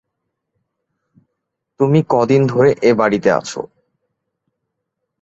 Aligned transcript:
তুমি 1.79 1.99
কদিন 2.09 2.41
ধরে 2.47 2.69
এ 2.81 2.91
বাড়িতে 2.99 3.29
আছ? 3.31 3.51